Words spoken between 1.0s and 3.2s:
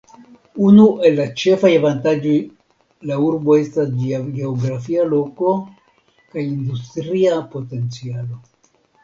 el la ĉefaj avantaĝoj la